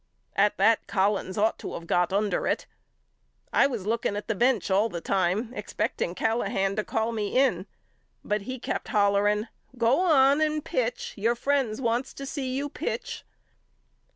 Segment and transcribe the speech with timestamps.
[0.35, 2.65] At that Collins ought to of got under it.
[3.53, 7.37] I was looking at the bench all the time expect ing Callahan to call me
[7.37, 7.67] in
[8.23, 11.13] but he kept hollering Go on and pitch.
[11.17, 13.23] Your friends wants to see you pitch.